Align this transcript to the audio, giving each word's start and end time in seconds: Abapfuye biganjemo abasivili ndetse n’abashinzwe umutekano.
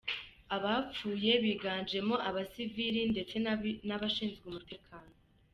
Abapfuye 0.55 1.31
biganjemo 1.43 2.15
abasivili 2.29 3.01
ndetse 3.11 3.35
n’abashinzwe 3.87 4.43
umutekano. 4.51 5.13